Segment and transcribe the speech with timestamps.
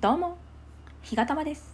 [0.00, 0.36] どうも、
[1.02, 1.72] ひがたまです。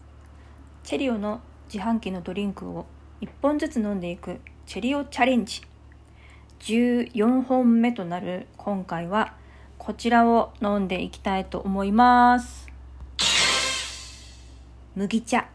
[0.83, 1.41] チェリオの
[1.73, 2.85] 自販機のドリンクを
[3.23, 5.63] 1本ずつ飲んでいくチェリオチャレンジ。
[6.59, 9.33] 14本目となる今回は
[9.79, 12.69] こちらを飲んでいきたいと思います。
[14.95, 15.49] 麦茶。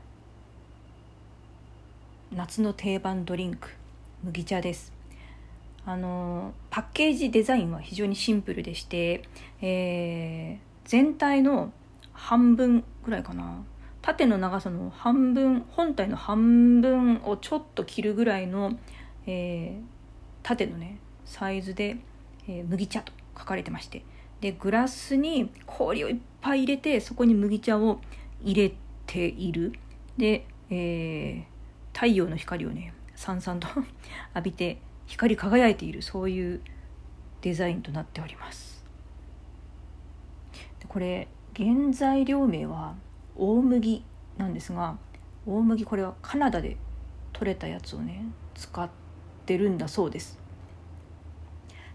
[2.34, 3.70] 夏の定番ドリンク、
[4.24, 4.92] 麦茶です。
[5.86, 9.22] あのパッケージデザインは非常にシンプルでして、
[9.62, 11.74] えー全体の
[12.16, 13.64] 半分ぐらいかな。
[14.02, 18.78] 縦の長さの半分本体の半分をちょっと切るぐらいの、
[19.28, 19.96] えー
[20.44, 21.98] 縦のねサイズで、
[22.48, 24.04] えー麦茶と書かれてまして。
[24.42, 28.00] でグラスに氷をいっぱい入れてそこに麦茶を
[28.44, 29.74] 入れている。
[30.18, 31.44] で、えー
[31.94, 33.68] 太陽の光をねさんさんと
[34.36, 36.02] 浴びて光り輝いている。
[36.02, 36.62] そういう
[37.42, 38.86] デザインとなっております。
[40.88, 41.28] これ
[41.58, 42.96] 原材料名は
[43.38, 44.04] 大麦
[44.38, 44.98] なんですが
[45.46, 46.78] 大麦これはカナダで
[47.32, 48.26] 取れたやつをね
[48.56, 48.90] 使っ
[49.46, 50.38] てるんだそうです。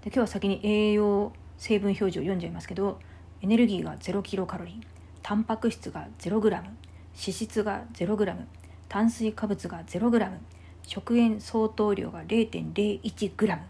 [0.03, 2.99] で今日は先に栄養成分表示を読んじゃいますけど
[3.43, 4.87] エネルギーが0キロカロリー
[5.23, 6.69] タンパク質が0グラム
[7.15, 8.47] 脂質が0グラム
[8.89, 10.39] 炭水化物が0グラム
[10.83, 13.63] 食塩相当量が0.01グラム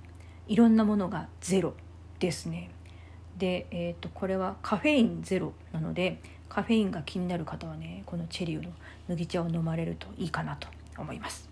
[0.47, 1.75] いろんなものがゼロ
[2.21, 2.71] ですね。
[3.41, 8.71] で、えー、とこれはカフェインゼロなのでカフェインが気になる方はねこのチェリオの
[9.09, 11.49] 麦茶を飲まれるといいかなと思います。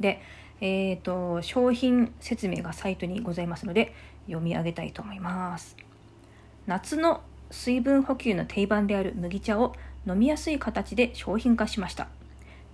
[0.00, 0.20] で、
[0.60, 3.94] えー、と商品説明がサイトにございますので
[4.26, 5.76] 読み上げたいと思います。
[6.66, 9.74] 夏の水分補給の定番である麦茶を
[10.06, 12.08] 飲みやすい形で商品化しました。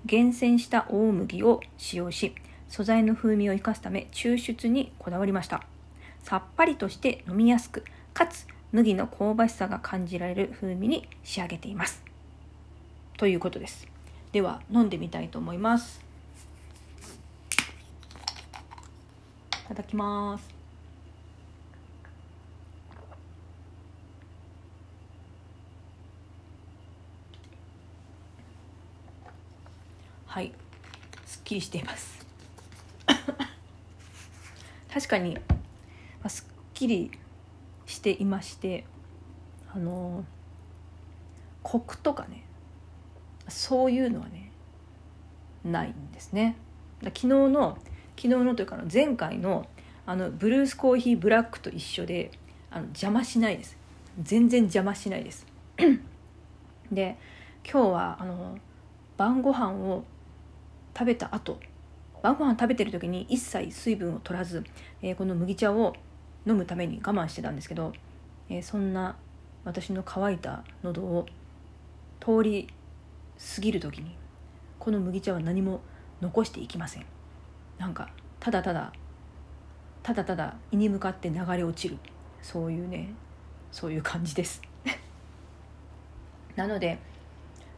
[0.06, 2.34] 厳選した大麦を使用し
[2.68, 5.75] 素材の風味を生かすため抽出にこだわりました。
[6.26, 12.02] さっぱりとして飲みやすくかつ麦の香ばしさが感じられる風味に仕上げています。
[13.16, 13.86] ということです。
[14.32, 16.04] では飲んでみたいと思います。
[19.66, 20.48] いただきます。
[30.26, 30.52] はい。
[31.24, 32.26] すっきりしています。
[34.92, 35.38] 確かに、
[36.28, 37.10] すっきり
[37.86, 38.84] していまして
[39.72, 40.24] あの
[41.62, 42.44] コクとかね
[43.48, 44.50] そういうのはね
[45.64, 46.56] ないんですね。
[47.02, 47.76] 昨日の
[48.16, 49.66] 昨日のというか前回の
[50.06, 52.30] あのブルースコーヒーブラックと一緒で
[52.70, 53.76] あの邪魔しないです。
[54.22, 55.46] 全然邪魔しないです。
[56.90, 57.16] で
[57.68, 58.58] 今日はあの
[59.16, 60.04] 晩ご飯を
[60.96, 61.58] 食べた後
[62.22, 64.64] 晩ご飯食べてる時に一切水分を取らず、
[65.02, 65.94] えーこの麦茶を
[66.46, 67.92] 飲むために我慢してたんですけど、
[68.48, 69.16] えーそんな
[69.64, 71.26] 私の乾いた喉を
[72.20, 72.68] 通り
[73.54, 74.16] 過ぎる時に
[74.78, 75.80] この麦茶は何も
[76.20, 77.06] 残していきません。
[77.78, 78.08] なんか
[78.38, 78.92] ただただ
[80.02, 81.98] ただただ胃に向かって流れ落ちる。
[82.42, 83.12] そういうね
[83.72, 84.62] そういう感じです。
[86.54, 86.98] なので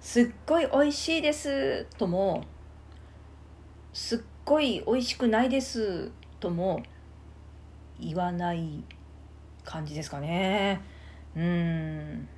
[0.00, 1.86] すっごい美味しいです。
[1.96, 2.44] とも
[3.94, 6.12] すっごい美味しくないです。
[6.38, 6.82] とも
[8.00, 8.84] 言わない
[9.64, 10.80] 感じですかね。
[11.36, 12.28] うん。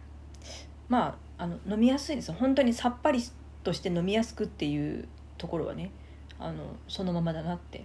[0.88, 2.32] まああの飲みやすいです。
[2.32, 3.22] 本当にさっぱり
[3.62, 5.06] として飲みやすくっていう
[5.38, 5.90] ところはね
[6.38, 7.84] あのそのままだなって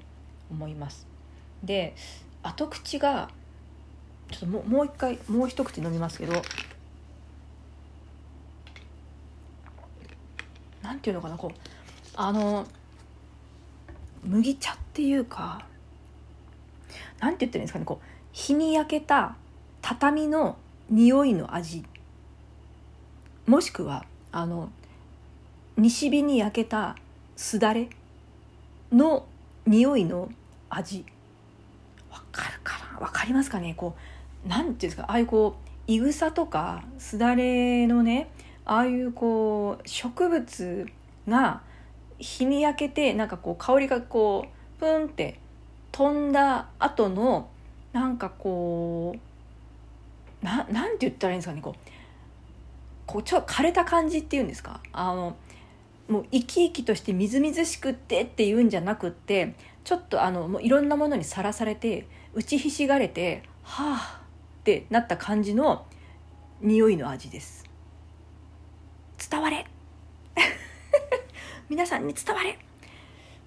[0.49, 1.07] 思います。
[1.63, 1.95] で
[2.43, 3.29] 後口が
[4.31, 6.41] ちょっとももう一回もう一口飲みますけど
[10.81, 11.57] なんていうのかなこう
[12.15, 12.65] あの
[14.23, 15.65] 麦茶っていうか
[17.25, 19.35] なんて言ってるんですかねこう日に焼けた
[19.81, 20.57] 畳の
[20.89, 21.83] 匂いの味。
[23.47, 24.69] もしくはあの
[25.75, 26.95] 西日に焼けた
[27.35, 27.89] すだれ
[28.91, 29.25] の
[29.65, 30.29] 匂いの
[30.69, 31.03] 味。
[32.11, 32.99] わかるかな？
[32.99, 33.73] わかりますかね？
[33.75, 33.95] こ
[34.45, 35.05] うなんていうんですか？
[35.07, 35.55] ああいうこ
[35.87, 38.29] ういぐさとかすだれのね
[38.65, 40.87] ああいうこう植物
[41.27, 41.61] が
[42.19, 45.39] 日に焼けてなんかこう香りがこうプンって
[45.95, 47.47] 飛んだ後の
[47.93, 49.15] なんかこ
[50.41, 51.89] うななんて言ったらいいんですかねこう
[53.05, 54.81] こうちょ枯れた感じっていうんですか？
[54.91, 55.37] あの
[56.09, 59.55] もう生き生きとしてみずみずしくってっていうんじゃなくって
[59.85, 64.21] ちょっとあのもういろんなものにさらされて打ちひしがれてはあ
[64.59, 65.85] ってなった感じの
[66.59, 67.63] 匂いの味です。
[69.31, 69.65] 伝われ！
[71.69, 72.59] 皆さんに伝われ！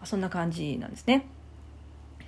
[0.05, 1.27] そんな感じなんですね。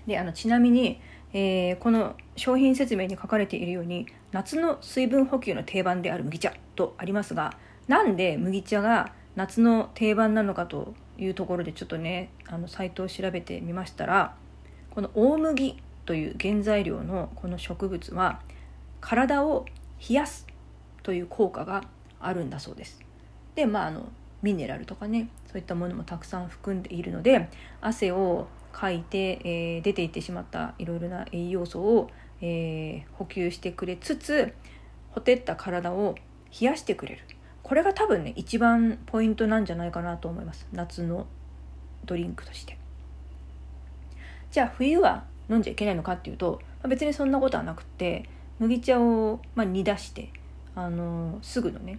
[0.07, 1.01] であのちなみに、
[1.33, 7.55] えーこの商品説明に書かれているように夏の水分補給の定番である麦茶とありますが
[7.87, 14.35] なんで麦茶が夏の定番なのかというところでちょっとねあのサイトを調べてみましたら
[14.91, 15.77] この大麦
[16.07, 18.41] という原材料のこの植物は
[19.01, 19.67] 体を
[20.09, 20.47] 冷やす
[21.03, 21.85] という効果が
[22.21, 23.01] あるんだそうです。
[23.55, 24.09] でまああの
[24.43, 27.49] ミネラルとかねそういったものもたくさん含んでいるので
[27.81, 34.55] 汗をかいて、えー、出ていってしまったいろいろな栄養素を、えー、補給してくれつつ
[35.11, 36.15] ほてった体を
[36.61, 37.23] 冷やしてくれる。
[37.63, 40.67] これが多分ね一番ポイントなんじゃないかなと思います。
[40.73, 41.27] 夏の
[42.05, 42.79] ドリンクとして。
[44.51, 48.29] じゃあ冬は飲んじゃいけないのかっていうと、まあ、別にそんなことはなくて
[48.59, 50.33] 麦茶を、まあ、煮出して
[50.75, 51.99] あのー、すぐのね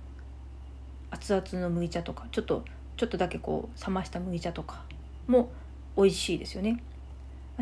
[1.10, 2.64] 熱々の麦茶とかちょっと
[2.98, 4.84] ちょっとだけこう冷ました麦茶とか
[5.28, 5.52] も
[5.98, 6.82] 美味しいですよね。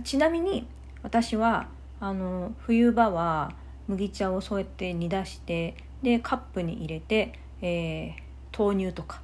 [0.04, 0.68] ちなみに
[1.04, 1.68] 私は
[2.00, 3.52] あの冬場は
[3.88, 9.22] 麦茶をそうやって煮出してでカップに入れて、えー、豆乳とか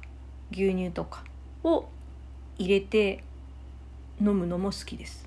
[0.50, 1.24] 牛乳とか
[1.64, 1.88] を
[2.58, 3.22] 入れて
[4.20, 5.24] 飲むのも好きです。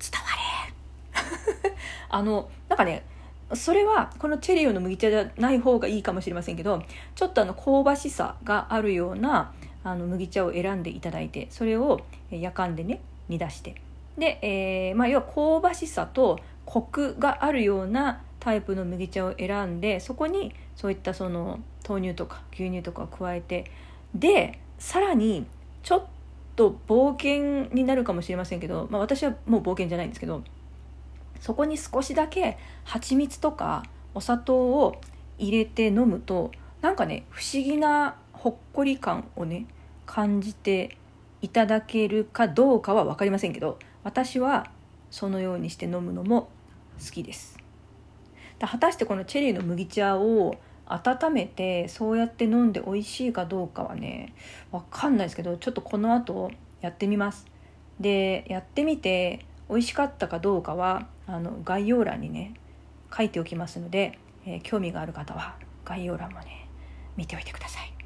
[0.00, 0.26] 伝わ
[1.62, 1.72] れ。
[2.08, 3.04] あのなんかね
[3.54, 6.82] それはこのチェリオの麦茶じゃない方がいいかもしれませんけど
[7.14, 9.52] ちょっとあの香ばしさがあるような
[9.84, 12.00] あの麦茶を選んでいただいてそれを
[12.30, 13.74] 夜間でね煮出して。
[14.18, 23.70] で、えー、まあ、要は香ばしさとコクがあるようなタイプの麦茶を選んでそこにそういったその豆乳とか牛乳とかを加えて
[24.14, 25.46] でさらに
[25.82, 26.06] ちょっ
[26.56, 30.42] と冒険になるかもしれませんけど、まあ、私はもう冒険じゃないんですけど
[31.40, 35.00] そこに少しだけ蜂蜜とかお砂糖を
[35.38, 36.52] 入れて飲むと
[36.82, 39.66] なんかね不思議なほっこり感をね
[40.04, 40.98] 感じて
[41.42, 44.66] いただけるかどうかは分かりませんけど私は
[45.12, 46.48] そのようにして飲むのも
[46.98, 47.56] 好きです
[48.58, 50.56] 果たしてこのチェリーの麦茶を
[50.86, 54.34] 温めてそうやって飲んで美味しいかどうかはね
[54.72, 56.50] 分かんないですけどちょっとこの後
[56.80, 57.46] やってみます
[58.00, 62.54] でやってみて美味しかったかどうかはあの概要欄にね
[63.16, 65.54] 書いておきますので、えー、興味がある方は
[65.84, 66.68] 概要欄もね
[67.16, 67.80] 見ておいてくださ。
[67.80, 68.01] い、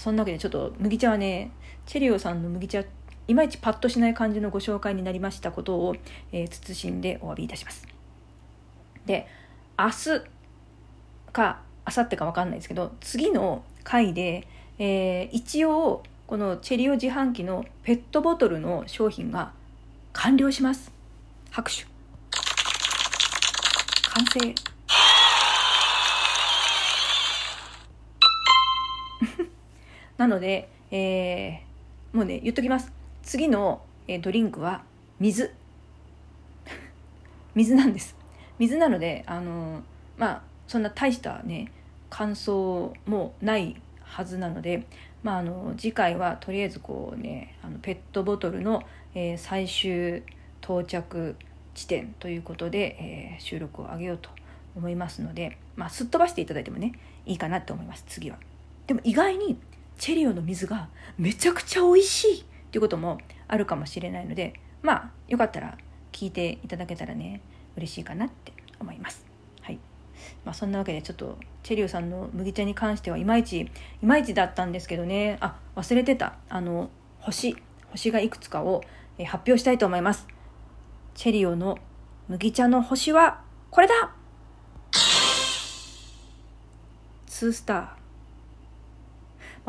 [0.00, 1.52] そんなわけでちょっと麦茶はね
[1.84, 2.82] チェリオさんの麦茶
[3.28, 5.94] いまいちパッとしない感じのご紹介になりましたことを、
[6.32, 7.86] えー、慎んでお詫びいたします。
[9.04, 9.28] で
[9.78, 10.22] 明日
[11.32, 14.46] か明後日か分かんないですけど次の回で、
[14.78, 19.52] えー、一応このチェリオ自販機のペットボトルの商品が
[20.12, 20.90] 完了します。
[21.50, 21.84] 拍手。
[24.14, 24.54] 完成。
[30.20, 32.92] なので、えー、もうね言っときます。
[33.22, 34.82] 次の、え、ドリンクは
[35.18, 35.54] 水。
[37.56, 38.14] 水なんです。
[38.58, 39.82] 水なのであの、
[40.18, 41.72] まあそんな大したね
[42.10, 44.84] 感想もないはずなので
[45.22, 48.82] まあ、あの次回はとりあえずこうねあのペットボトルの、
[49.14, 50.22] えー、最終
[50.62, 51.34] 到着
[51.74, 54.28] 地点ということで、えー、収録を上げようと
[54.76, 56.92] 思いますので、まあ、すっ飛ばしていただいてもね
[57.24, 58.04] いいかなと思います。
[58.06, 58.36] 次は。
[58.86, 59.58] でも意外に
[60.00, 60.88] チェリオの水が
[61.18, 65.76] めちゃくちゃ美味しいっていうこともあるかもしれないのでまあよかったら
[66.10, 67.42] 聞いていただけたらね
[67.76, 69.26] 嬉しいかなって思います。
[69.60, 69.78] はい。
[70.42, 73.70] まあ、そんなわけでちょっとチェリオさんの麦茶に関してはいまいち
[74.02, 75.36] いまいちだったんですけどね。
[75.40, 76.36] あ忘れてた。
[76.48, 77.56] あの星
[77.90, 78.82] 星がいくつかを、
[79.18, 80.26] 発表したいと思います。
[81.12, 81.76] チェリオの
[82.26, 84.14] 麦茶の星はこれだ。
[87.26, 87.99] 2スター。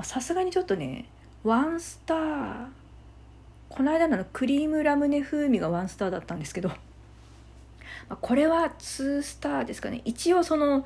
[0.03, 1.05] さすがにちょっとね
[1.45, 2.65] 1スター
[3.69, 6.75] この間のクリームラムネ風味が1スターだったんですけどま
[8.10, 10.86] あこれは2スターですかね一応その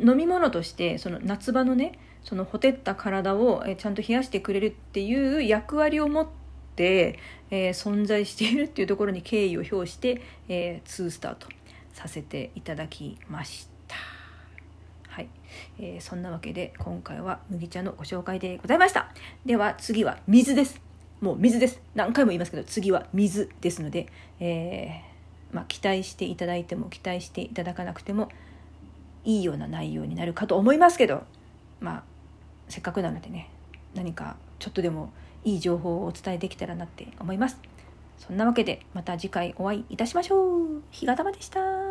[0.00, 6.26] 飲み物としてその夏場のねそのほてった体をちゃんと冷やしてくれるっていう役割を持っ
[6.74, 7.18] て、
[7.50, 11.48] えー、存在しているっていうところに敬意を表して、えー、2スターと
[11.92, 13.73] させていただきました。
[15.78, 19.12] えー、そんなわけで今回は麦茶のご紹介でございました
[19.44, 20.80] では次は水です
[21.20, 24.08] もう水です何回も言いますけど次は水ですので、
[24.40, 28.28] えーまあ、期待していただいても期待していただかなくても
[29.24, 31.22] いいような内容になるかと思いますけど
[31.80, 32.02] まあ
[32.68, 33.50] せっかくなのでね
[33.94, 35.12] 何かちょっとでも
[35.44, 37.58] いい情報をお伝えできたらなって思います。
[38.18, 40.82] そんなわけでまた次回お会いいたしましょう。
[40.90, 41.83] 日がたまでした。